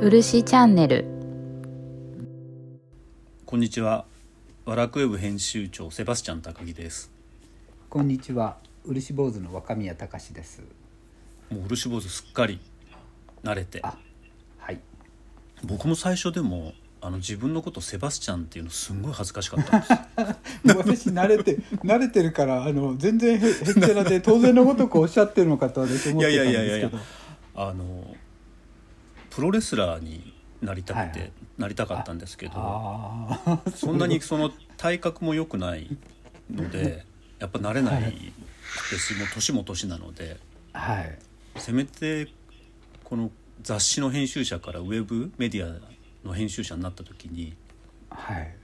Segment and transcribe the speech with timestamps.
[0.00, 1.04] 漆チャンネル。
[3.44, 4.04] こんにちは。
[4.64, 7.10] ワラクウェブ編集長セバスチャン高木です。
[7.90, 8.58] こんにちは。
[8.86, 10.62] 漆坊主の若宮隆です。
[11.50, 12.60] もう漆坊主すっかり
[13.42, 13.98] 慣れて、あ
[14.58, 14.78] はい。
[15.64, 19.92] 僕も最初でもあの自分のことセバスチャンっていうのすんごい恥ずかしかったんです。
[20.78, 26.88] 私慣れて慣れてるからあの全然へへっちゃらで当然のごとくおっしゃってるのかと私思ってたんいやいやいやいやいや。
[26.88, 27.02] です
[27.52, 28.14] けどあの
[29.38, 31.32] プロレスラーになりたくて、はいはい。
[31.58, 32.54] なりたかったんですけど、
[33.72, 35.96] そんなにその体格も良くない
[36.52, 37.04] ので、
[37.38, 38.32] やっぱ慣れない
[38.90, 40.38] ですし、もう年も年なので、
[40.72, 41.18] はい。
[41.56, 42.26] せめて
[43.04, 43.30] この
[43.62, 47.54] 雑誌の編集者からウェブメディアの編集者になった時に
[48.10, 48.56] はい。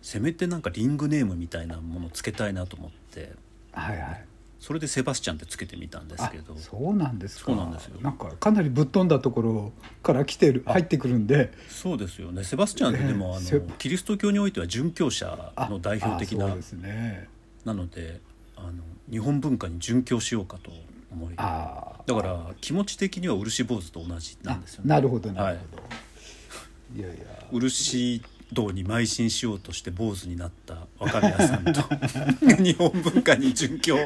[0.00, 3.32] せめてなんかリングネームみたいなものをつけたいなと思って
[3.72, 4.24] はいはい
[4.64, 6.56] それでセバスチャンってつけてみたんですあけど。
[6.56, 7.44] そうなんですか。
[7.44, 8.00] そうなんですよ。
[8.00, 11.52] なんかかなりぶっ飛んだところから来てる入ってくるんで。
[11.68, 12.44] そうですよね。
[12.44, 16.54] セバスチャンってでも、あのキリスト教においては殉教者の代表的な。
[16.54, 17.28] ですね。
[17.66, 18.22] なので
[18.56, 18.72] あの
[19.10, 20.70] 日本文化に殉教しようかと
[21.12, 21.36] 思い。
[21.36, 24.88] だあから気持ち的には漆坊主と同じあなんですよね。
[24.88, 25.82] なるほどなるほど、
[26.98, 27.24] い、やいや。
[27.52, 28.22] 漆
[28.52, 31.82] 道に邁進しようとして坊主になった若宮さんと
[32.62, 34.00] 日本文化に殉教を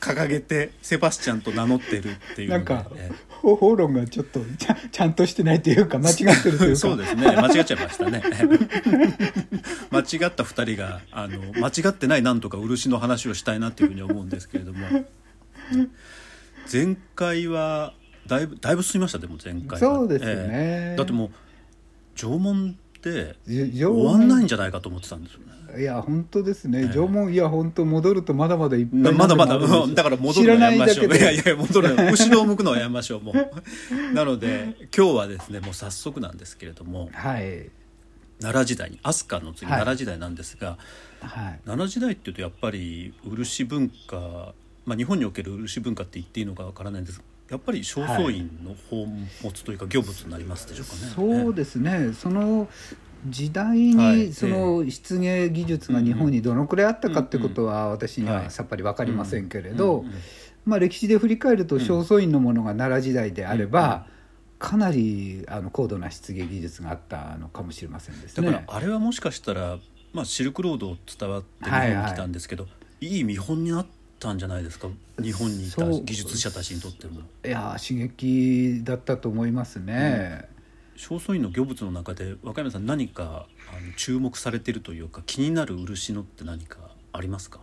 [0.00, 2.90] 掲げてセバスチャンと名乗ってるっていうのなんか
[3.28, 6.76] 方法論がちょっとちゃちゃんとしてないというか間違ってるというか。
[6.80, 7.26] そうですね。
[7.26, 8.22] 間違っちゃいましたね。
[9.90, 14.86] 間違った2人があの間違ってないなんとか漆の話をしたいなっていうふうに思うんですけれども。
[16.70, 17.94] 前回は
[18.26, 19.78] だいぶだいぶ進みましたでも前回は。
[19.78, 20.30] そうですね。
[20.30, 20.96] ええ。
[20.96, 21.30] だってもう
[22.14, 25.80] 縄文って終わんないんじゃないかと思ってたんですよね。
[25.80, 26.88] いや本当ですね、ええ。
[26.88, 31.06] 縄文いや本当戻るとまだまだいっぱいまだまだ、だから戻るのやめましょう。
[31.14, 31.94] いやいや、戻る。
[31.94, 32.10] の。
[32.10, 33.34] 後ろを向くのはやめましょう、もう。
[34.14, 37.70] なので、今日はですね、もう早速なんですけれども、はい。
[38.40, 39.80] 奈良時代に、飛鳥の次、はい。
[39.80, 40.78] 奈良時代なんですが、
[41.20, 41.60] はい。
[41.64, 44.54] 奈良時代っていうとやっぱり漆文化、
[44.86, 49.06] まあ、日本における漆文化って言っていいのかわからないんですがやっぱり正倉院の宝
[49.42, 51.00] 物というか業物になりますでしょうかね。
[51.14, 52.12] そうですね。
[52.12, 52.68] その
[53.26, 54.16] 時代はい。
[54.16, 60.04] にその漆芸技術が日本にどのくらいあったかってことは私にはさっぱり分かりませんけれど
[60.64, 64.06] まあ歴史で振り返ると正倉院のものが奈良時代であれば
[64.58, 68.64] かなりあの高度な漆芸技術があったのかもしれませんですだからね。
[68.66, 69.78] あれはもしかしたら、
[70.12, 72.66] まあ、シルクロードを伝わって日本に来たんですけど、
[73.00, 73.86] いい見本になっ
[74.18, 74.88] たんじゃないですか？
[75.22, 77.20] 日本にいた技術者たちにとっても。
[77.44, 80.48] いや刺激だったと思いますね。
[80.96, 86.78] 正倉院の業物の中で若山さん何かあの注目されてるというか気になる漆のって何か
[87.12, 87.60] ありますか？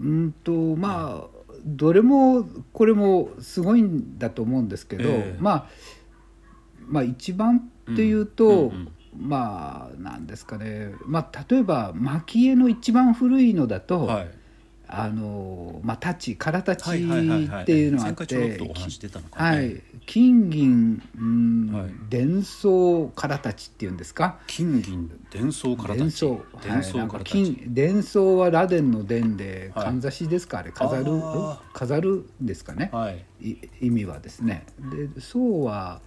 [0.00, 5.36] うんとまあどれもこれもすごいんだと思うんですけど、ええ。
[5.38, 5.66] まあ
[6.86, 8.88] まあ一番っていうと、うんうんうん。
[9.16, 14.30] まあなんですかね、まあ、例えば蒔絵の一番古いのだと、はい
[14.86, 17.48] あのまあ太刀唐太はいはいはいはい。
[17.48, 18.14] 刀っていうのがあっ
[19.56, 21.90] て金銀、うんはい。
[22.10, 24.38] 伝送唐太刀っていうんですか？
[24.46, 29.84] 金銀伝送から伝送たち伝送はい、金伝送は螺鈿の伝ではい。
[29.86, 31.04] かんざしですか、あれ飾る
[31.72, 33.24] 飾るですかね、はい。
[33.40, 34.66] い意味はですね。
[34.78, 36.00] で宋は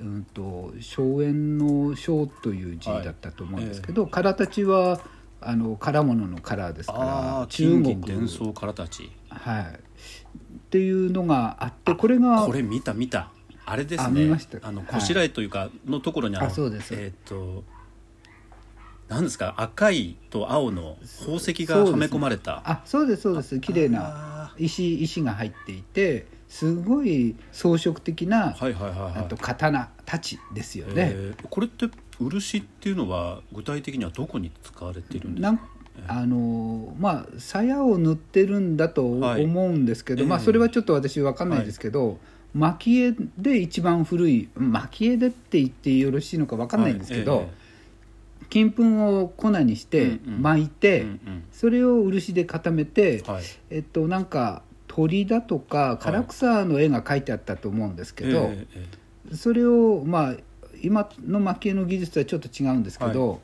[0.00, 5.00] うんと荘園の荘という字だったと思うんですけど、唐太刀は
[5.40, 9.10] あの唐物の唐ですかあらあ金銀国伝送からたち。
[9.28, 9.64] はい。
[9.64, 13.30] っていうのがあってこれがこれ見た見た。
[13.64, 14.22] あれですあね
[14.62, 17.64] あのはいこしらえというかのところにあのあそうですえっ、と
[19.08, 19.54] 何ですか？
[19.58, 22.62] 赤いと青の宝石がはめ込まれた。
[22.64, 23.60] あそうですそうです。
[23.60, 29.12] 綺麗なあ石石が入っていてすごい装飾的な、ーはいはいはいはい。
[29.18, 31.10] あと刀太刀ですよね。
[31.14, 35.58] えーこれって漆っていうのは具体的にはどこに使われているんですか？
[36.06, 42.18] あのまあ鞘を塗ってるんだとはい思うんですけど、まあええそれはちょっと私分かんないですけど、
[42.54, 47.46] 蒔絵で一番古い蒔絵でって言ってよろしいのか分かんないんですけど、はい。
[47.46, 47.68] え
[48.48, 51.44] 金粉を粉にして巻いて、えうんうん。
[51.52, 53.44] それを漆で固めて、はい。
[53.70, 58.52] えっとなんか鳥だとか唐草の絵が描いてあったと思うんですけど、
[59.34, 60.34] それをまあ
[60.82, 63.40] 今の蒔絵の技術とはちょっと違うんですけど、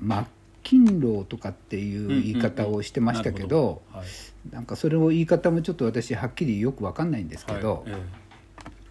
[0.00, 0.26] 蒔
[0.62, 3.82] 金楼とかっていう言い方をしてましたけど,、なるほど。
[3.92, 4.06] はい。
[4.52, 7.92] なんかそれを言い方もちょっと私はっきりよく分かんないんですけど、はい。
[7.92, 7.96] え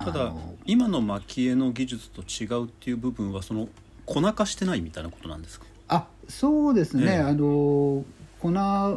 [0.02, 0.06] え。
[0.06, 0.34] ただ
[0.66, 3.68] 今の蒔絵の技術と違うっていう部分はその
[4.06, 5.66] 粉化してないみたいなことなんですか？
[5.90, 7.18] あそうですね、ええ。
[7.20, 8.06] あの
[8.40, 8.52] 粉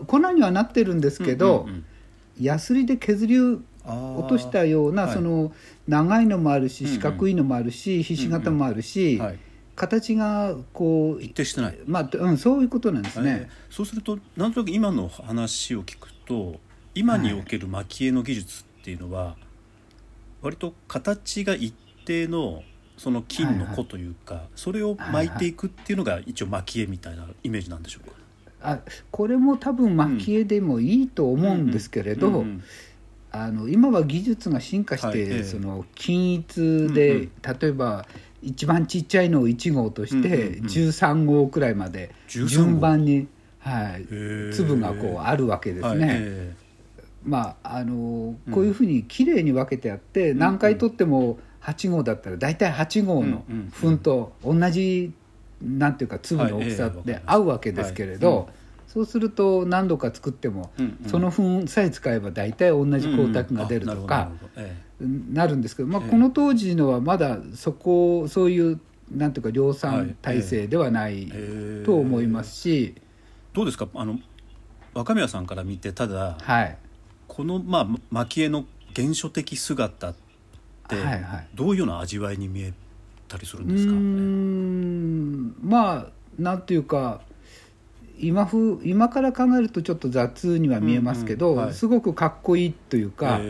[0.06, 1.84] 粉にはなってるんですけど、うんうんうん。
[2.40, 3.61] ヤスリで削り落
[4.28, 5.14] としたような、はい。
[5.14, 5.52] その
[5.90, 6.94] 長いのもあるしうんうん。
[6.94, 9.38] 四角いのもあるし、ひし形もあるし、はい、
[9.76, 13.48] 形がこう一定してない、まあ、うん、そういうことなんですね。
[13.48, 16.58] えーそうするとなんとなく今の話を聞くと
[16.94, 19.37] 今における蒔絵の技術っていうのは、
[20.42, 22.62] 割と形が一定の
[22.96, 28.16] その金の粉というか、それを巻いていくっていうのが一応蒔絵みたいなイメージなんでしょうか？
[28.62, 28.78] あ
[29.10, 32.62] これも多分蒔絵でもいいと思うんですけれど、うんうん
[33.32, 35.44] あの今は技術が進化して、はいええ。
[35.44, 37.31] その均一で、うん
[37.61, 38.06] 例えば
[38.43, 40.65] 一番ちっちゃいのを1号として、うんうんうん。
[40.67, 42.49] 13号くらいまで13号。
[42.49, 43.29] 順番に、
[43.59, 44.06] はい、
[44.55, 46.09] 粒がこうあるわけですはいね。
[46.21, 46.55] え。
[47.25, 48.53] まああのうん。
[48.53, 55.12] こういうふうにきれいに分けてあって、ん何回取っても8号だったら大体8号のうんうん粉と同じ
[55.62, 58.47] なんていうか粒の大きさで合うわけですけれど、はい。
[58.47, 58.60] うん
[58.92, 61.08] そうすると何度か作っても、うんうん。
[61.08, 64.32] その粉さえ使えば大体同じ光沢が出るとか
[65.32, 66.10] なるんですけど、まあ、ええ。
[66.10, 68.81] この当時のはまだそこそういう
[69.12, 71.32] なんていうか量産体制ではない
[71.84, 72.96] と思いますし、
[73.52, 73.88] どうですか？
[73.94, 74.19] あの
[74.92, 76.76] 若宮さんから見てただはい、
[77.28, 78.64] このまあ蒔絵の
[78.96, 80.14] 原初的姿っ
[80.88, 81.48] てはいはい。
[81.54, 82.72] どういうような味わいに見え
[83.28, 85.54] たりするんですか、ん。
[85.62, 86.06] まあ
[86.38, 87.20] なんていうか
[88.20, 91.75] 今風今から考えるとちょっと雑には見えますけど、うんうんはい。
[91.75, 93.40] すごくかっこいいというか、あ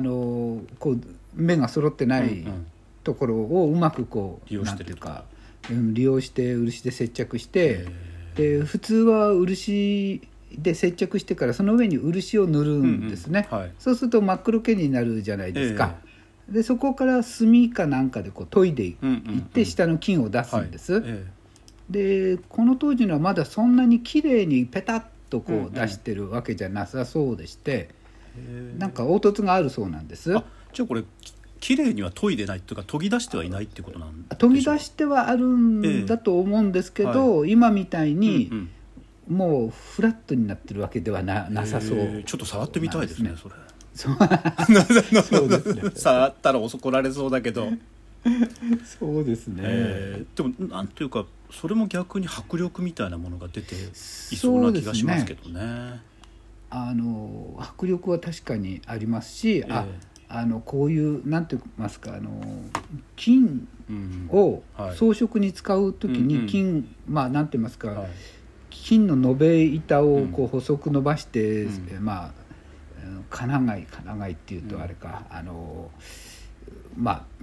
[0.00, 1.00] のこう
[1.34, 2.66] 目が揃ってないうんうん。
[3.04, 4.84] ところをうまくこう利用してる。
[4.84, 5.24] なんていうか、
[5.70, 7.86] うん、利用して漆で接着して
[8.36, 10.22] へで普通は漆
[10.56, 13.64] で接着してからその上に漆を塗るんですね、うんうん。
[13.64, 13.72] はい。
[13.78, 15.96] そうすると真っ黒けになるじゃないですか、
[16.48, 19.38] でそこから墨かなんかでこう研いでいうんうんうん。
[19.40, 21.02] って下の金を出すんです、はい。
[21.04, 21.26] え
[21.90, 25.66] でこの当時のはまだそんなに綺麗にペタッとこうんうん。
[25.66, 27.90] う出してるわけじゃなさそうでして、
[28.38, 30.36] えなんか凹凸があるそうなんです。
[30.36, 38.70] あじゃあこれき綺麗には研いでないっていうか研ぎ出してはいないっていうことなん研ぎ出してはあるんだと思うんですけど、今みたいにうんうん。
[39.28, 43.54] もうフラットになってるわけではななさそう、ちょっと触ってみたいですねそれ。
[43.94, 44.16] そう。
[45.22, 45.82] そうですね。
[45.94, 47.70] 触ったら怒られそうだけど、
[48.84, 50.36] そうですね、えー。
[50.36, 51.24] でもなんというか
[51.60, 56.00] それも逆に迫力みたいなものが出ていそうな気がしますけどね。
[56.70, 60.14] あの迫力は確かにありますし、あえ。
[60.28, 62.30] あのこういうなんて言いますかあの
[63.14, 64.28] 金うん。
[64.32, 64.96] をはい。
[64.96, 66.28] 装飾に使う時うんうん。
[66.28, 68.10] に金、まあなんて言いますか、はい。
[68.70, 71.88] 金の延べ板をこうう細く伸ばして、うん。
[71.92, 72.30] えまあ
[73.06, 75.90] うん金貝金貝っていうとあれか、あの
[76.96, 77.33] まあ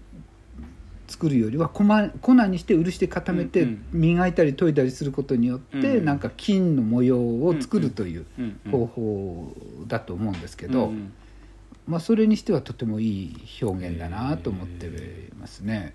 [1.21, 1.83] 作るよりは粉
[2.19, 8.25] 粉にして漆で固めてうん磨いたり研いだりすることによって、うんなんか金の模様を作るという
[8.71, 9.55] 方法
[9.87, 11.13] だと思うんですけど、うん
[11.85, 14.89] まあ、それにしてはとてもいい表現だなと思って
[15.39, 15.93] ますね。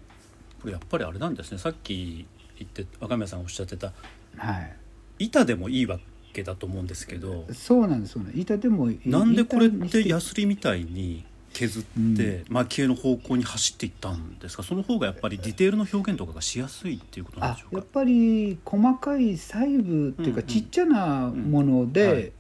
[0.61, 1.59] これやっぱりあれなんですね。
[1.59, 2.27] さっき
[2.59, 3.93] 言って若宮さんおっしゃってた
[4.37, 4.77] はい。
[5.19, 5.99] 板でもいいわ
[6.33, 8.41] けだと思うんですけどそうなんですそうなんです。
[8.43, 9.01] 板でもいい。
[9.11, 11.25] なんでこれってヤスリみたいに
[11.59, 11.83] 削っ
[12.17, 14.63] て蒔絵の方向に走っていったんですか？
[14.63, 17.77] その方がやっぱりディテールの表現とかがしやすいっていうことなんあでしょうか？
[17.79, 20.43] やっぱり細かい細部っていうかうんうん。
[20.43, 22.33] ちっちゃなもので、うんはい。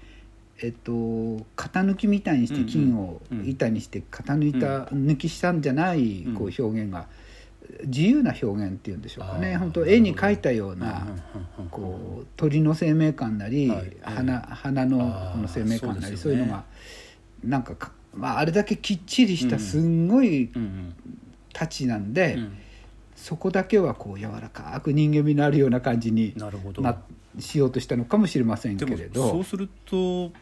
[0.62, 6.34] えっと、型抜きみたいにして金をうんうん板にして型抜いた、抜きしたんじゃないうん。
[6.34, 7.06] こう表現が
[7.84, 9.56] 自由な表現っていうんでしょうかね。
[9.56, 11.16] 本当絵に描いたようなうんうんうん
[11.58, 13.96] うんこう鳥の生命感なり、はい。
[14.02, 14.98] 花花の
[15.32, 16.64] この生命感なりそういうのが
[17.44, 19.50] なんかか、まあ、あれだけきっちりしうん。
[19.50, 20.94] たすんごいうん
[21.52, 22.40] タチなんで、うん。
[22.40, 22.58] うん
[23.16, 26.82] そこだけはこう柔らかく人間味のあるような感じになるほど。
[26.82, 26.98] な
[27.38, 29.30] しようとしたのかもしれませんけれど。
[29.30, 30.32] そうすると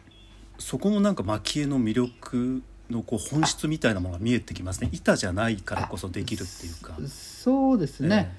[0.59, 4.89] そこもなんか蒔絵の魅力のこう本質みたいなものが見えてきますね。
[4.91, 6.97] 板じゃないからこそできるっていうか。
[7.07, 8.35] そうですね、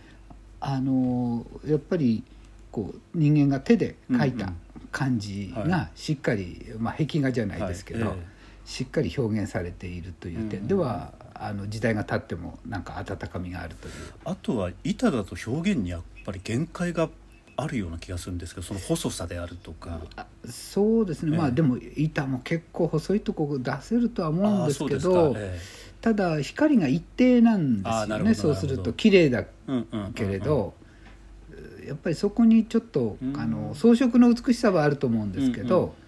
[0.60, 2.22] あのやっぱり
[2.70, 4.56] こう人間が手で描いたうんうん
[4.92, 8.35] 感じはがしっかり、まあ、壁画じゃないですけど、はいえ
[8.66, 13.94] しっかり表現されているという点では、あの時代が経ってもなんか温かみがあるという。
[14.24, 17.08] あとは板だと表現にやっぱり限界が
[17.56, 20.00] あるような気がするんですけどその細さであるとか。
[20.16, 21.38] あそうですね、ええ。
[21.38, 25.60] まあでも板も結構細いとこ出せるとは思うんですけどえ
[26.00, 28.34] ただ光が一定なんですよね。
[28.34, 29.44] そうすると綺麗だ
[30.14, 30.74] けれど、
[31.86, 33.40] やっぱりそこにちょっと、うん。
[33.40, 36.05] あの装飾の美しさはあると思うんですけど、うん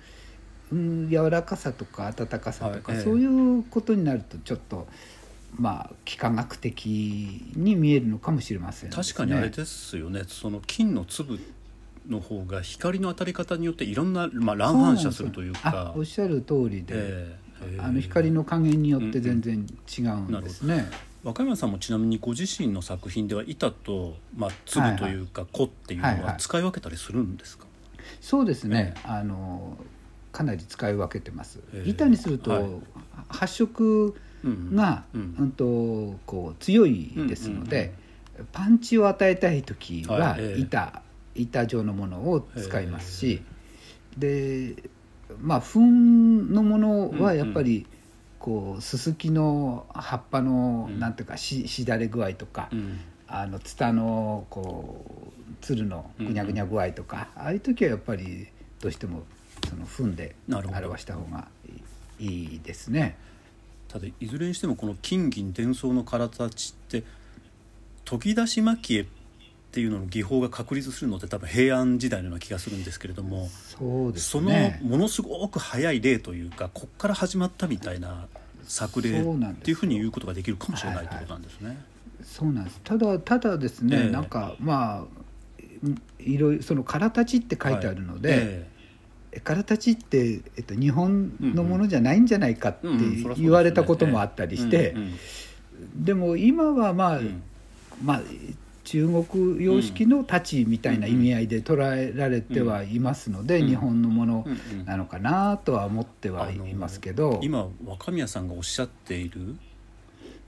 [0.73, 3.05] 柔らかさとか温かさとか、はいええ。
[3.05, 4.87] そういうことになるとちょっと
[5.57, 6.87] まあ幾何学的
[7.57, 10.23] に見えるのかもしれませんね、確かにあれですよね。
[10.27, 11.39] その金の粒
[12.09, 17.49] の方が光の当たり方によっていろんな、まあ、乱反射するというあかおっしゃる通りで、ええ
[17.81, 19.67] あの光の加減によって全然
[19.99, 20.89] 違うんですね。
[21.25, 26.37] 若山さんもちなみにご自身の作品では板と、まあ、粒というか粉っていうのはいははい。
[26.39, 27.67] 使い分けたりするんですか、
[28.21, 29.77] そうですね、あの
[30.39, 31.59] かなり使い分けてます。
[31.85, 32.65] 板にすると、はい。
[33.29, 34.15] 発色
[34.45, 37.93] うんが、ううんんとこう強いですので、
[38.53, 41.03] パンチを与えたい時は板、
[41.35, 43.43] 板状のものを使いますし、
[44.17, 44.77] で
[45.41, 47.85] まあ粉のものはやっぱり、
[48.39, 51.01] こうススキの葉っぱの、うん。
[51.01, 53.01] なんていうかししだれ具合とか、うん。
[53.27, 55.05] あのツタのこ
[55.37, 58.47] うつるのぐにゃぐにゃ具合とか、ああいう時はやっぱり
[58.81, 59.25] どうしても
[59.69, 63.17] その踏んで表した方がいいいいですね。
[63.89, 67.05] ただいずれにしてもこの金銀伝送の形って
[68.05, 69.07] 研ぎ出し蒔絵っ
[69.71, 74.81] ていうのの技法が確立するのって多分平安時代のような気がするんですけれどもそうですそのね。
[74.83, 78.27] ものすごく早い例というかこっから始まったみたいな
[78.65, 79.13] 作例っ
[79.55, 81.79] ていうふうに言うことができるかもしれないということなんですね。
[82.23, 82.81] そうなんです。
[82.85, 85.89] ただただですね、ええなんかまあ
[86.19, 88.69] いろいろその空立ちって書いてあるので、え
[89.45, 92.89] 空立ちってえっと日本のものじゃないんじゃないかって
[93.37, 94.95] 言われたこともあったりして、
[95.95, 97.43] でも今はまあ、うん
[98.03, 98.23] まあ
[98.85, 103.69] 中国様式の太刀みたいな意味合いで捉えられてはいますので、うん。
[103.69, 104.47] 日本のもの
[104.87, 109.57] なのかなとは思ってはいますけど、今若宮さんがおっしゃっている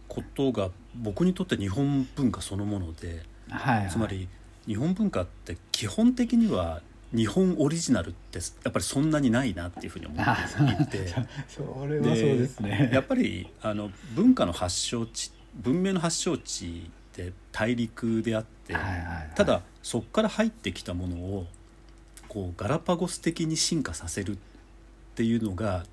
[0.08, 3.90] ことが僕にとって日本文化そのものではいはい。
[3.90, 4.26] つまり
[4.66, 6.80] 日本文化って基本的には
[7.12, 10.36] 日本オリジナルってやっぱりそんなにないなっていうふうに思あ
[10.82, 11.08] っていて
[11.48, 12.90] それはそうですね。
[12.92, 21.46] やっぱりあの文化の発祥地文明の発祥地って大陸であって、はいはいはいただそこから入ってきたものを
[22.28, 24.38] こうガラパゴス的に進化させるっ
[25.14, 25.84] ていうのが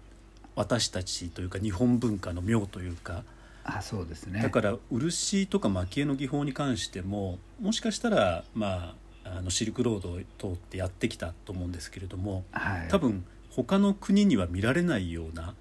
[0.56, 3.24] 私たちというか日本文化の妙というか
[3.64, 4.42] あそうですね。
[4.42, 8.96] だから漆とか蒔絵の技法に関してももしかしたらまあ
[9.28, 15.56] あのシルクロードを通ってやってきたと思うんですけれどもはい、多分他の国には見られないような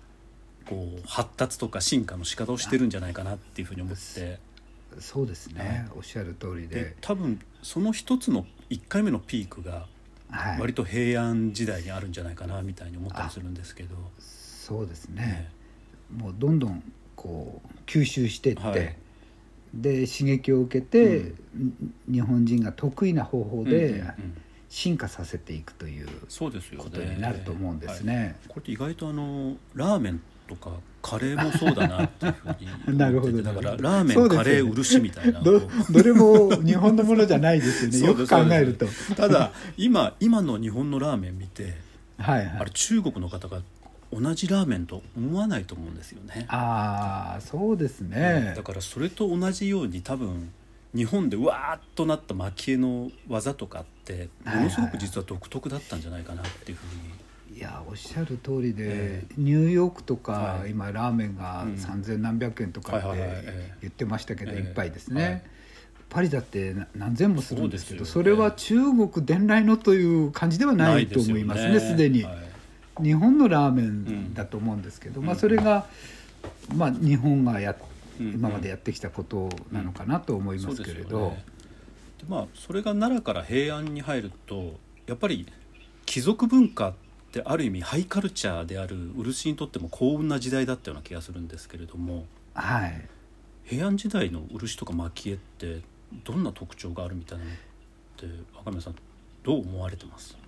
[0.67, 4.39] こう発達とか進化の仕方をしてるんじゃないかなっていうふうに思って。
[4.99, 6.77] そうですね、おっしゃる通りで。
[6.77, 9.87] で、多分その一つの1回目のピークが
[10.31, 15.51] はい、割と平安時代にあるんじゃないかなみたいに思ったりするんですけど、そうですね、
[16.11, 16.83] もうどんどん
[17.15, 18.97] こう吸収していって、はい
[19.75, 21.33] で刺激を受けて、
[22.11, 24.05] 日本人が得意な方法うんで
[24.69, 26.85] 進化させていくというそうですよね。
[26.85, 28.37] ことになると思うんですね。
[28.49, 30.71] これって意外とあのラーメンとか
[31.03, 33.43] カレーもそうだなっていうふうに なるほど。
[33.43, 35.41] だからラーメン、ねカレー漆みたいな。
[35.41, 37.99] どこどれも日本のものじゃないですよね。
[38.01, 38.87] よく考えると。
[38.87, 41.87] うただ今今の日本のラーメン見て
[42.19, 42.57] はいはい。
[42.61, 43.63] あれ、中国の方が
[44.21, 46.47] 同じラーメンと思わないと思うんですよね。
[46.49, 48.55] ああそうですね。
[48.57, 50.53] だからそれと同じように多分
[50.95, 60.71] 日本でわーっとなった蒔絵の技とかってものすごく実は独特だったんじゃないかなっていうふうに、いやおっしゃる通りで、えニューヨークとか、はい。
[60.71, 61.77] 今ラーメンがうん。
[61.77, 64.71] 三千何百円とかって言ってましたけど、ええ。
[64.71, 65.43] 一杯ですね、はい。
[66.09, 71.81] パリだってな何千もするんですけどそそうですよれは中国伝来のという感じではないと思いますね。
[71.81, 72.46] すでに、はい
[73.03, 75.27] 日本のラーメンだと思うんですけど、うん。
[75.27, 75.87] まあ、それが、
[76.75, 77.75] まあ、日本がや
[78.19, 81.45] うん今までやってきたことなのかなと思いますけれど、ね。
[82.19, 85.47] でまあそれが奈良から平安に入るとやっぱり
[86.07, 86.95] 貴族文化っ
[87.31, 92.25] てある意味ハイカルチャーである漆にとっても幸運な時代だったような気がするんですけれども
[92.55, 93.07] はい。
[93.65, 95.83] 平安時代の漆とか蒔絵って
[96.25, 97.55] どんな特徴があるみたいなのっ
[98.17, 98.27] て
[98.57, 98.95] 若宮さん
[99.43, 100.39] どう思われてます？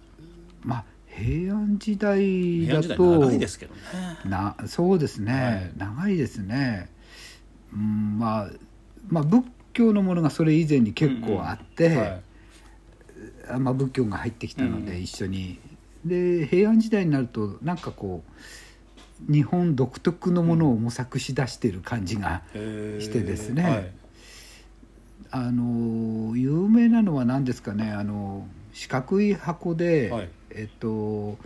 [0.62, 0.84] まあ
[1.18, 3.80] 平安時代だと長いですけどね。
[4.24, 5.72] なそうですね、はい。
[5.76, 6.88] 長いですね、
[7.72, 8.48] うんまあ、
[9.08, 12.22] まあ仏教のものがそれ以前に結構あって、はい。
[13.50, 15.02] あまあ、仏教が入ってきたのでうん。
[15.02, 15.58] 一緒に、
[16.04, 18.22] で平安時代になるとなんかこ
[19.28, 23.62] う日本独特のものを模索しだしてる感じが、してですね。
[23.62, 23.90] はい。
[25.30, 27.90] あの有名なのは何ですかね。
[27.90, 28.46] あの
[28.78, 30.28] 四角い箱で、はい。
[30.50, 31.36] えっと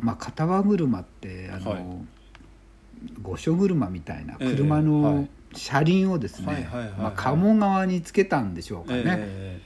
[0.00, 1.84] まあ片輪車ってあの、はい。
[3.22, 5.28] 御所車みたいなええ車はのい。
[5.58, 6.68] 車輪をですね、
[7.16, 9.60] 鴨川につけたんでしょうかね、え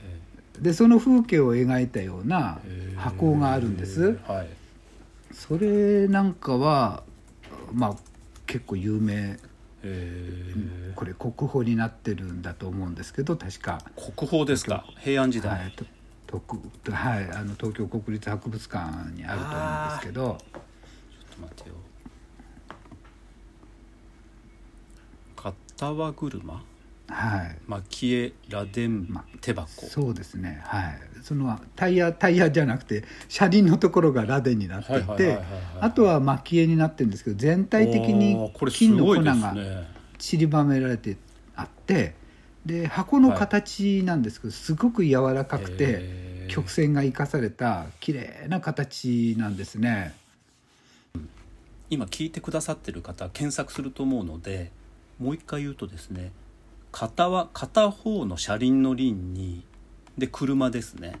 [0.59, 2.59] でその風景を描いたような
[2.95, 4.17] 箱があるんです。
[4.25, 4.47] はい。
[5.33, 7.03] それなんかは
[7.73, 7.95] まあ
[8.45, 9.37] 結構有名。
[9.83, 10.53] え。
[10.55, 14.83] ーこれ国宝になってるんだと思うんですけど確か、国宝ですか？
[14.99, 15.73] 平安時代、はい
[16.91, 20.21] はい、あの東京国立博物館にあると思うんですけど。
[20.21, 21.75] ちょっと待ってよ。
[25.35, 26.61] 片輪車
[27.09, 27.57] はい。
[27.67, 29.85] 蒔絵螺鈿ま手箱。
[29.85, 30.61] そうですね。
[30.65, 30.99] はい。
[31.21, 35.39] そのタイヤタイヤじゃなくて車輪のところが螺鈿になっていて
[35.79, 41.17] あとは蒔絵になってるんですけど全体的に金の粉がね散りばめられて
[41.55, 42.15] あって
[42.67, 50.13] で箱の形なんですけどすごく柔らかくて曲線が生かされた綺麗な形なんですね。
[51.89, 54.71] 今聞いてくださってる方検索すると思うので
[55.17, 56.33] もう一回言うとですね
[56.91, 59.63] 片は片方の車輪の輪に
[60.17, 61.19] で車ですね。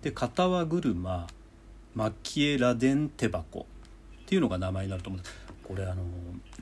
[0.00, 1.26] で片輪車
[1.94, 3.64] 蒔絵螺鈿手箱っ
[4.26, 5.36] ていうのが名前になると思うんです。
[5.62, 6.02] これあの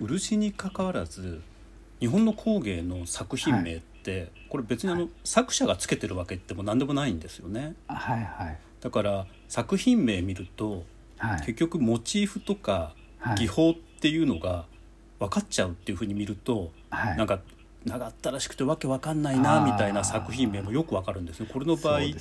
[0.01, 1.41] 漆にかかわらず
[2.01, 7.75] 日本の工芸の作品名って、これ別にあの、作者がつけてるわけでも何でもないんですよね。
[7.87, 8.59] はいはい。
[8.81, 10.85] だから作品名見ると
[11.17, 11.41] はい。
[11.41, 13.37] 結局モチーフとかはい。
[13.37, 14.67] 技法っていうのが
[15.21, 17.17] 分かっちゃうっていうふうに見ると、はい。
[17.17, 17.41] なんか
[17.85, 21.49] 長ったらしくてわけわかんないなみたいな作品名もよくわかるんですね。
[21.53, 22.17] これの場合ね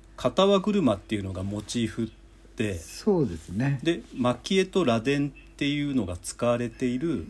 [0.16, 2.10] 「片輪車」っていうのがモチーフ
[2.56, 3.80] でそうですね。
[3.82, 7.26] で蒔絵と螺鈿っていうのが使われている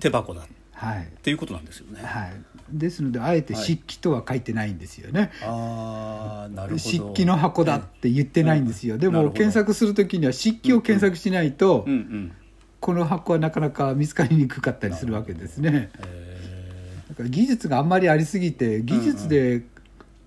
[0.00, 0.42] 手箱だ。
[0.42, 1.08] っはい。
[1.22, 2.02] ていうことなんですよね。
[2.02, 2.32] はい。
[2.70, 6.78] ですのであえて漆器とは書いてないんですよね、あーなるほど。
[6.78, 12.32] 漆器の箱だって言ってないんですよ、でも検索するときには漆器を検索しないと、うんうん。
[12.80, 15.90] この箱はなかなか見つかりにくかったりするわけですね。
[15.98, 19.62] えだから技術があんまりありすぎて技術で、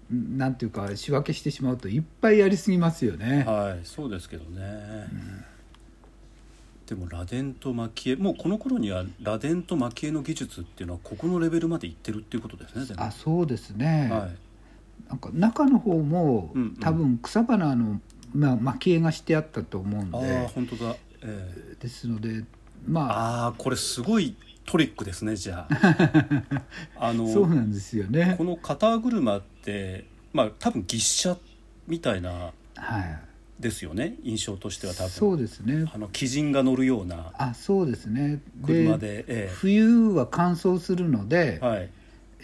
[0.09, 4.61] なんていうか仕分けしてしまうといっぱいありすぎますよね、ーはいそうですけどね、
[6.89, 14.35] でも螺鈿と蒔絵もうこの頃には螺鈿と蒔絵の技術っていうのはここのレベルまでいってるっていうことですねあそうですね、はい。
[15.07, 16.75] なんか中の方も、うんうん。
[16.77, 18.01] 多分草花の、
[18.33, 21.75] まあ、蒔絵がしてあったと思うんああで本当だ、ええ。
[21.79, 22.43] ですので
[22.87, 23.43] まあ。
[23.43, 26.65] ああこれすごいトリックですねじゃあ。
[26.97, 28.33] あのそうなんですよね。
[28.35, 31.37] この片車ってまあ多分牛車
[31.87, 33.28] みたいなはい
[33.59, 35.09] ですよね印象としては多分。
[35.09, 35.89] そうですね。
[35.93, 38.39] あの鬼人が乗るようなあそうですね。
[38.65, 41.89] 車でえ冬は乾燥するのでえ、はい。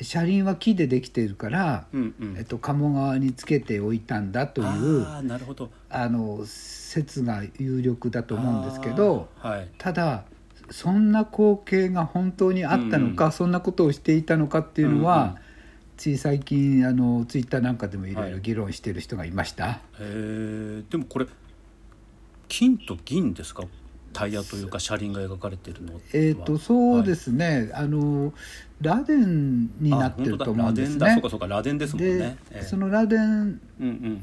[0.01, 2.37] 車輪は木でできているから、うんうん。
[2.37, 5.71] えっと、鴨川につけておいたんだというああなるほど。
[5.89, 9.69] あの説が有力だと思うんですけどはい。
[9.77, 10.25] ただ
[10.69, 13.31] そんな光景が本当にあったのか、うん。
[13.31, 15.44] そんなことをしていたのかっていうのは、うんうん
[15.97, 18.31] つい最近あのツイッターなんかでもいろいはい。
[18.33, 21.27] ろ議論している人がいました、へえでもこれ
[22.47, 23.63] 金と銀ですか？
[24.13, 25.99] タイヤというか車輪が描かれているのは。
[26.13, 28.33] えっ、とそうですね、あの
[28.79, 30.99] 螺鈿になってると思うんですね。
[30.99, 31.13] 螺鈿だ。
[31.15, 31.47] そうかそうか。
[31.47, 32.65] 螺鈿ですもんで、ねええ。
[32.65, 33.59] その螺鈿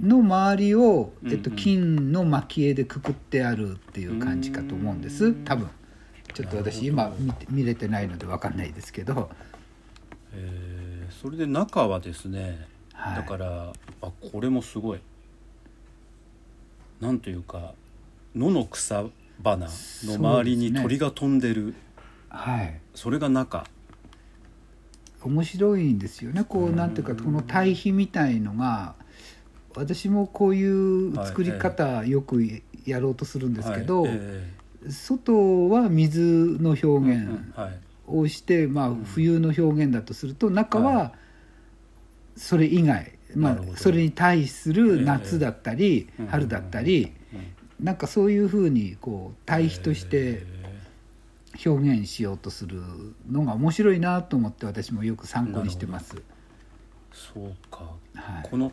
[0.03, 5.27] の周りを、えっと、金の蒔絵でくくってあるっていう感じかと思うんです。
[5.27, 5.69] うん多分。
[6.33, 9.31] ちょっと私今見て見れてないので分かんないですけど。
[10.35, 10.82] えー
[11.23, 13.17] それで中はですね、はい。
[13.17, 15.01] だからあこれもすごい。
[17.01, 17.75] なんというか
[18.35, 19.05] 野の草
[19.45, 19.69] 花
[20.05, 21.75] の周りに鳥が飛んでる。
[22.29, 22.81] はい。
[22.97, 23.65] それが中。
[25.23, 26.43] 面白いんですよね。
[26.43, 28.97] こうなんていうかこの対比みたいのが
[29.77, 32.43] 私もこういう作り方よく
[32.85, 34.13] やろうとするんですけど、はい。
[34.13, 34.53] え
[34.89, 37.53] 外は水の表現うん。
[37.55, 41.13] はいをして、まあ、冬の表現だとすると中は
[42.37, 44.77] それ以外、まあそれに対すええ。
[44.77, 46.27] る夏だったり、うん。
[46.27, 47.37] 春だったり、う
[47.83, 47.85] ん。
[47.85, 50.47] なんかそういうふうにこう対比としてえ
[51.67, 52.81] 表現しようとする
[53.31, 56.17] のが面白いなと思って私もよく参考にしてます。
[56.17, 56.23] ー
[57.13, 58.49] そうか、はい。
[58.49, 58.73] この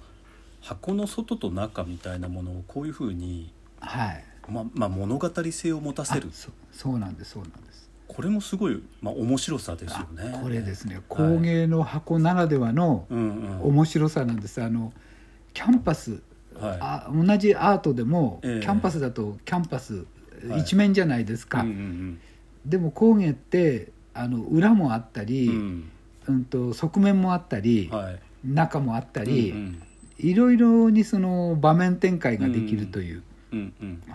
[0.62, 6.30] 箱の外と中みたいなものをこういうふうに、はい、ままあ、物語性を持たせる。
[6.32, 7.88] あそそうなんですそうなんです。
[8.19, 10.34] これもすごい、まあ、面白さですよね。
[10.36, 10.95] あこれですね。
[10.95, 11.03] はい。
[11.08, 14.62] 工芸の箱ならではの面白さなんです。
[14.62, 14.91] あの
[15.53, 16.21] キャンパス。
[16.60, 16.77] はい。
[16.82, 18.60] あ同じアートでも、ええ。
[18.60, 20.05] キャンパスだとキャンパス
[20.49, 20.60] はい。
[20.60, 22.21] 一面じゃないですか、うんうん
[22.65, 25.53] でも工芸ってあの裏もあったり、うう
[26.34, 28.19] んんと側面もあったり、はい。
[28.43, 29.82] 中もあったり、うん
[30.17, 33.23] いろいろにその場面展開ができるという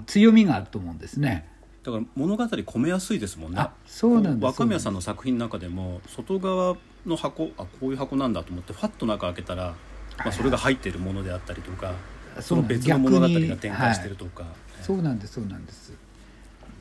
[0.05, 1.49] 強みがあると思うんですね。
[1.85, 3.61] だから物語込めやすいですもんね。
[3.61, 9.75] あそうなんです若宮さんの作品の中でも外側の箱あこういう箱なんだと思ってファッと中開けたら、
[10.19, 11.93] まあ、それが入っているものであったりとか
[12.41, 14.47] その別の物語が展開してるとか、
[14.81, 15.93] そうなんですそうなんです。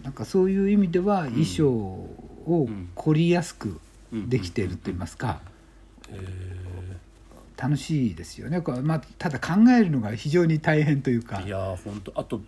[0.03, 3.79] なんかそういう意味では衣装を凝りやすく
[4.11, 5.41] できていると言いますか、
[6.09, 6.97] え
[7.55, 8.61] 楽しいですよね。
[8.61, 11.37] これまあただ考えるのが非常に大変というか。
[11.37, 12.41] ーい、やー本当あと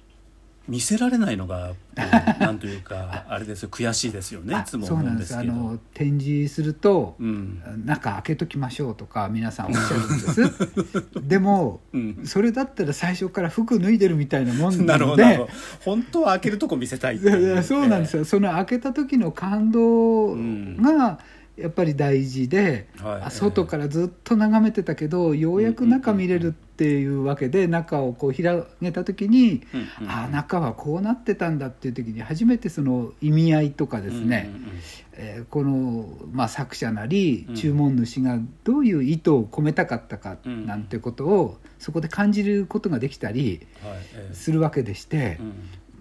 [0.67, 1.73] 見せられないのが
[2.39, 3.69] なんというかあれですよ。
[3.69, 4.53] 悔しいですよね。
[4.53, 5.53] いあつもそう思うんですけど。
[5.53, 7.61] の展示すると、うん。
[7.85, 11.21] 中開けときましょうとか皆さんおっしゃるんです。
[11.27, 12.21] でもうん。
[12.25, 15.39] それだったら最初から服脱いでるみたいなもんななので
[15.85, 17.19] 本当は開けるとこ見せたい
[17.63, 20.81] そうなんですよ、その開けた時の感動うん。
[20.81, 21.19] が
[21.57, 23.21] やっぱり大事で、はい。
[23.23, 34.71] あ外からずっと眺めてたけどようやく中見れるっていうわけで中をこう広げた時に、うんうんあ中はこうなってたんだっていう時に初めてその意味合いとかですね、うんうんうん
[35.13, 37.55] えーこの、まあ、作者なりうん。
[37.55, 44.33] 注文主がどういう意図を込めたかったかうんなんてことをそこで感じることができたりはいええ。
[44.33, 45.37] するわけでして。
[45.39, 45.53] うん。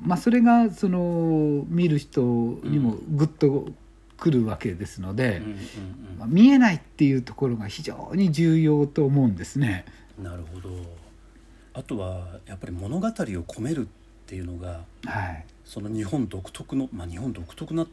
[0.02, 2.20] まあ、それがその見る人
[2.64, 3.68] にもグッと
[4.16, 5.42] くるわけですので、
[6.18, 9.84] まあ、見えないっていうところが非常に重要と思うんですね。
[9.88, 10.70] うんなるほど。
[11.72, 13.88] あとはやっぱり物語を込めるっ
[14.26, 17.86] ていうのがはい、その日本独特のまあ日本独特な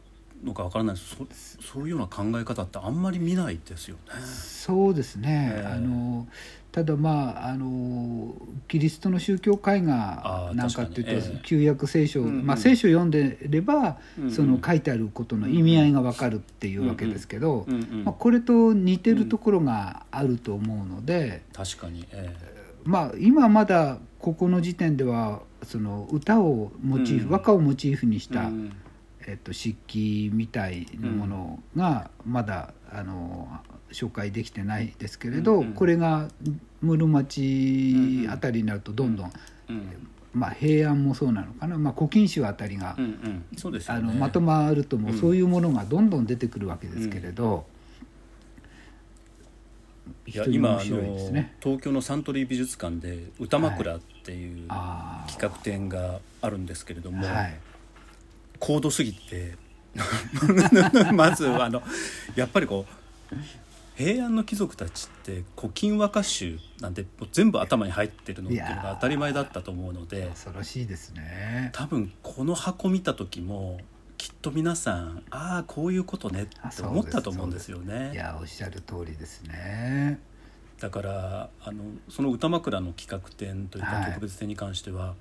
[0.44, 1.16] のかわからないです。
[1.60, 4.20] そそういうような考え方ってあんまり見ないですよね。
[4.24, 5.66] そうですね、ええ。
[5.66, 6.26] あの
[6.72, 8.34] ただまああの
[8.66, 11.40] キリストの宗教絵あ画あなんかっていうと、ええ。
[11.42, 12.46] 旧約聖書、うんうん。
[12.46, 14.30] まあ、聖書読んでれば、うんうん。
[14.30, 21.42] その書いてあることの意味合いがわかるっていうわけですけど、うんうんまあ、これと似てるところがあると思うので。
[21.52, 22.34] 確かに、え
[22.84, 28.72] まあ、今まだここの時点ではその歌をモチーフ、うん和歌をモチーフにした、うん
[29.26, 33.48] えっと、漆器みたいなものがまだ、あの
[33.90, 35.72] 紹介できてないですけれど、うんうん。
[35.74, 36.28] これが
[36.82, 39.32] 室町あたりになるとどんどん、
[39.70, 42.96] うんまあ、平安もそうなのかな、まあ、古今集あたりが。
[42.96, 45.14] あのまとまるともうん。
[45.14, 47.66] うそういうものがどんどん出てくるわけですけれど、
[50.26, 50.78] いや今。
[50.78, 57.60] 東京のサントリー美術館で「歌枕」っていうあ企画展があるんですけれども、はい
[58.62, 59.56] 高度すぎて
[61.12, 61.82] まずあの
[62.36, 62.86] やっぱりこ
[63.32, 63.36] う
[63.96, 71.70] 平安の貴族たちって「古今和歌集」なんて全部頭に入ってるのっていうのが当たり前だったと思うので恐ろしいですね。
[71.72, 73.80] 多分この箱見た時も
[74.16, 78.12] きっと皆さんああこういうことねって思ったと思うんですよいね。
[78.14, 80.20] やおっしゃる通りですね。
[80.78, 85.16] だからあのその歌枕の企画展というかはい特別展に関しては、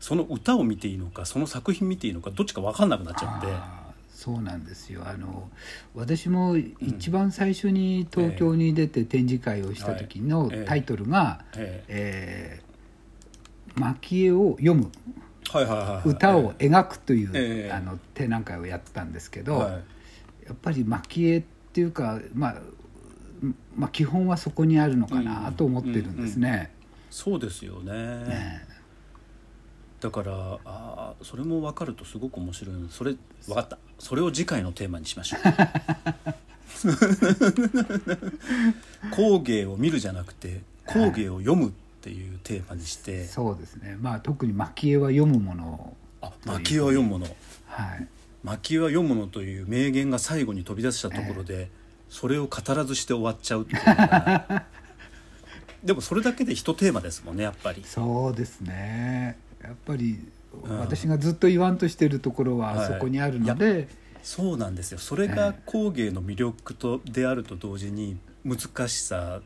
[0.00, 3.88] その歌を見ていいのかその作品見ていいのかどっちか分かんなくなっちゃって。
[4.18, 5.02] そうなんですよ。
[5.06, 5.48] あの
[5.94, 10.64] 私も一番最初に東京に出て展示会をした時のええ。
[10.64, 12.60] タイトルがえ「え。
[13.76, 14.90] ー蒔絵を読む。
[15.54, 16.08] えはいはいはいはい。
[16.08, 17.72] 歌を描く」という、ええ。
[17.72, 19.72] あの展覧会をやったんですけど、はい。
[20.46, 22.54] やっぱり蒔絵っていうか、まあ、
[23.76, 26.72] まあ基本はそこにあるのかなと思ってるんですね。
[27.10, 27.92] そうですよね。
[27.92, 28.67] ね
[30.00, 32.86] だからあーそれも分かるとすごく面白いの。
[32.86, 33.14] でそれ
[33.46, 33.78] 分かった。
[33.98, 35.40] それを次回のテーマにしましょう。
[39.10, 45.96] 工芸を見るじゃなくて工芸を読むっていうテーマにして、そうですね、まあ、特に蒔絵は読むもの。
[46.20, 47.26] あ蒔絵は読むもの。
[47.66, 48.06] はい。
[48.44, 51.70] 蒔絵は読むものという名言が最後に飛び出したところで、
[52.08, 53.78] それを語らずして終わっちゃうっていう。
[53.86, 54.64] の が
[55.82, 57.82] でもそれだけで一テーマですもんねやっぱり。
[57.84, 59.36] そうですね
[59.68, 60.18] やっぱり
[60.64, 60.78] うん。
[60.80, 62.92] 私がずっと言わんとしてるところははい。
[62.92, 63.88] そこにあるので、
[64.22, 64.98] そうなんですよ。
[64.98, 69.40] それが工芸の魅力とであると同時に難しさ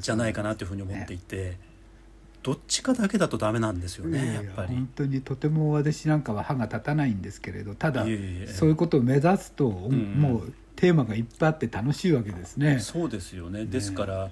[0.00, 1.56] じゃないかなというふうに思っていて、
[2.42, 4.72] どっちかだけだとダメなんですよねやっぱり。
[4.72, 4.88] や本。
[4.96, 8.04] 当にとても私なんかは歯が立たないんですけれどただ
[8.46, 12.78] そういうことを目指すと、んもうテーマがいっぱいあって楽しいわけですね。
[12.80, 13.66] そうですよね。
[13.66, 14.30] ですから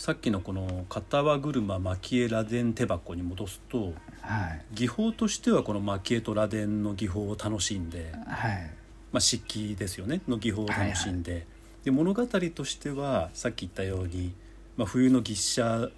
[0.00, 4.64] さっきのこの「片輪車蒔絵螺鈿手箱」に戻すとはい。
[4.72, 8.70] 技法としてはこの蒔絵と螺鈿の技法を楽しんで、はい。
[9.12, 11.46] まあ、漆器ですよねの技法を楽しんで,、
[11.84, 14.32] で物語としてはさっき言ったように、
[14.78, 15.90] まあ、冬の牛車っ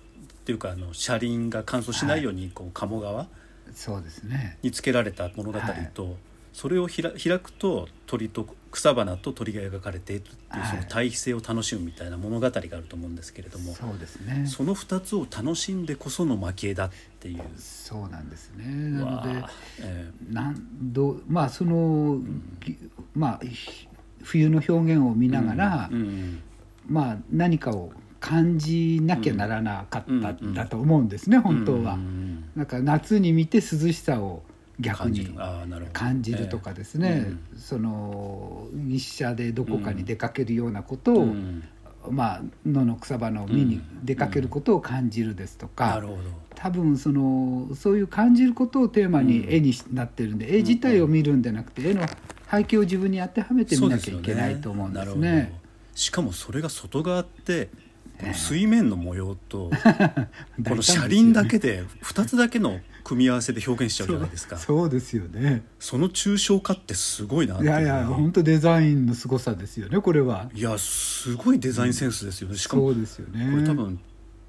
[0.44, 3.28] ていうかあの車輪が乾燥しないようにこう鴨川
[3.72, 4.58] そうですね。
[4.62, 5.60] につけられた物語
[5.94, 6.16] と、
[6.52, 10.70] それをひら開くと鳥と草花と鳥が描かれているっていうはい。
[10.70, 14.44] その対比性を楽しむみたいな物語があると思うんですけれども、そうですね。
[14.46, 17.42] その2つを楽しんでこその蒔絵だっていう。
[17.58, 18.64] そうなんですね。
[18.66, 19.44] なので
[19.80, 22.20] えなんどまあその、
[22.60, 22.78] ぎ
[23.14, 23.88] まあひ
[24.22, 26.42] 冬の表現を見えながら、うんうん
[26.88, 31.94] まあ何かを感じなきゃならなかったうんんだと思うんですね、本当は。
[31.94, 32.44] うんうん。
[32.56, 34.42] なんか夏に見て涼しさを
[34.82, 35.34] 逆に
[35.92, 41.64] 感じるとかですね、えその日射でどこかに出かけるようなことを、うん。
[42.10, 46.18] まあ野の草花を見に出かけることを感じるですとか、なるほど。
[46.56, 52.06] 多分そのそういう感じることをテーマに絵になってるんで、絵自体を見るんじゃなくて絵の
[52.50, 55.52] 背景を自分に当てはめてみなきゃいけないと思うんですね。
[55.52, 55.62] ど。
[55.94, 57.70] しかもそれが外側って
[58.34, 59.70] 水面の模様と
[60.66, 65.64] この車輪だけで2つだけの組み合わせで表現しちゃうじゃないですかそうですよね。
[65.78, 70.50] その抽象化ってすごいなっていやいや本当デザインの凄さですよねこれは。
[70.54, 73.50] いやすごいデザインセンスですよねしかもそうですよね。
[73.50, 74.00] これ多分、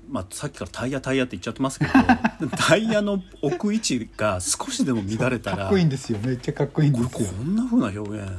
[0.09, 1.91] まあ、さっきからタイヤタイヤって言っちゃってますけど
[2.57, 7.29] タイヤの置く位置が少しでも乱れたらかっこいいんですよめっちゃかっこいいんですよ。
[7.29, 8.31] こんな風な表現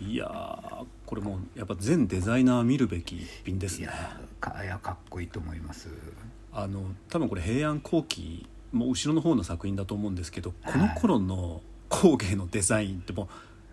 [0.00, 5.88] いやーこれもうやっぱ全デザイナー見るべき一品ですねいやかいやかっこいいと思います。
[6.52, 13.26] あの多分これ平安後期もう後ろの方の作品だと思うんですけどこの頃の工芸のデザインってもう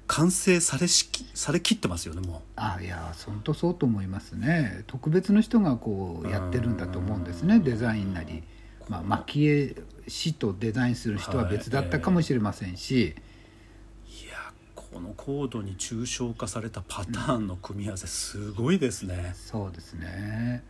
[0.05, 4.83] 完成されしきされきってますよねもあいや本当そうと思いますね。
[4.87, 8.43] 特別の人がこうやってるんだと思うんですねデザインなり、
[8.89, 9.75] まあ、蒔絵
[10.07, 19.33] 師とデザインする人は別だったかもしれませんし、ういやこの高度に抽象化されたパターンの組み合わせすごいですね。
[19.35, 20.63] そうですね。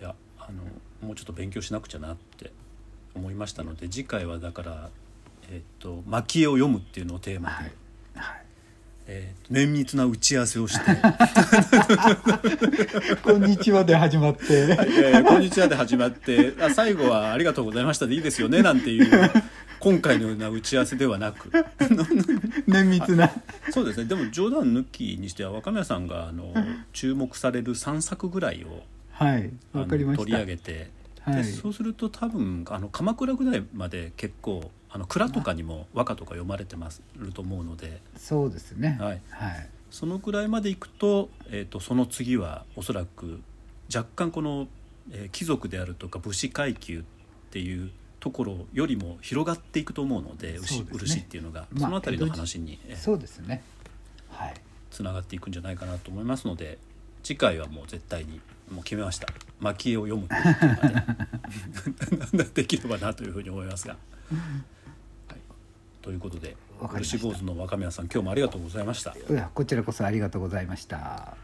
[0.00, 2.52] いやあのもうちょっと勉強しなくちゃなって
[3.16, 4.90] 思いましたので次回はだから
[5.50, 7.72] えっ、と蒔絵を読むっていうのをテーマに、はい、
[8.16, 8.42] はい、
[9.06, 10.90] えー綿密な打ち合わせをして。
[13.22, 14.42] こんにちはで始まって。
[14.48, 19.30] えーこんにちは」で始まってあ最後は「ありがとうございました」でいいですよねなんていう
[19.78, 21.50] 今回のような打ち合わせではなく。
[22.66, 23.30] 綿密な。
[23.70, 24.06] そうですね。
[24.06, 26.52] でも冗談抜きにしては若宮さんがあの
[26.92, 29.50] 注目される3作ぐらいをはい。
[29.74, 30.24] あのわかりました。
[30.24, 30.90] 取り上げて、
[31.26, 31.42] はい。
[31.42, 38.00] でそうすると多分あの鎌倉ぐらいまで結構あの蔵とかにも和歌とか読まれてますると思うので。
[38.16, 38.96] そうですね。
[39.00, 39.20] はい。
[39.30, 43.40] はい、そのぐらいまでいくと,、えー、とその次はおそらく
[43.94, 44.68] 若干この、
[45.10, 47.02] えー貴族であるとか武士階級っ
[47.50, 50.86] ていうところよりも広がっていくと思うのでそうですね。
[50.92, 52.96] 漆っていうのが、まあその辺りの話にえー。
[52.96, 53.62] そうですね。
[54.30, 54.54] はい。
[54.90, 56.78] つながっていくんじゃないかなと思いますので
[57.26, 59.26] 次回はもう絶対にもう決めました。
[59.60, 62.50] 蒔絵を読むっていうテーマで。
[62.54, 63.96] できればなというふうに思いますが。
[65.26, 65.38] はい、
[66.02, 69.16] ということで漆坊主の若宮さん今日もありがとうございました。
[69.52, 71.36] こちらこそありがとうございました